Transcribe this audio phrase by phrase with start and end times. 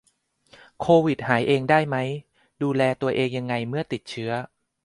[0.79, 1.97] โควิดหายเองได้ไหม
[2.61, 4.31] ดูแลตัวเองยังไงเมื่อติดเชื้อ